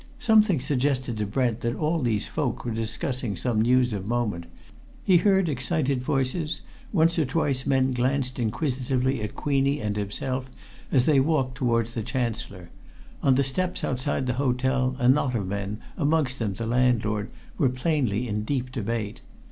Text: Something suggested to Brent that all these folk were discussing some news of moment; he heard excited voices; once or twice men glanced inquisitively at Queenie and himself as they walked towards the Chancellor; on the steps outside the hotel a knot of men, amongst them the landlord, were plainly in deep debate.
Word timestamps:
Something 0.17 0.59
suggested 0.59 1.17
to 1.19 1.27
Brent 1.27 1.61
that 1.61 1.75
all 1.75 1.99
these 2.01 2.25
folk 2.25 2.65
were 2.65 2.71
discussing 2.71 3.35
some 3.35 3.61
news 3.61 3.93
of 3.93 4.07
moment; 4.07 4.47
he 5.03 5.17
heard 5.17 5.47
excited 5.47 6.01
voices; 6.01 6.61
once 6.91 7.19
or 7.19 7.25
twice 7.25 7.67
men 7.67 7.91
glanced 7.91 8.39
inquisitively 8.39 9.21
at 9.21 9.35
Queenie 9.35 9.79
and 9.79 9.95
himself 9.97 10.49
as 10.91 11.05
they 11.05 11.19
walked 11.19 11.53
towards 11.53 11.93
the 11.93 12.01
Chancellor; 12.01 12.71
on 13.21 13.35
the 13.35 13.43
steps 13.43 13.83
outside 13.83 14.25
the 14.25 14.33
hotel 14.41 14.95
a 14.97 15.07
knot 15.07 15.35
of 15.35 15.45
men, 15.45 15.77
amongst 15.97 16.39
them 16.39 16.55
the 16.55 16.65
landlord, 16.65 17.29
were 17.59 17.69
plainly 17.69 18.27
in 18.27 18.41
deep 18.41 18.71
debate. 18.71 19.21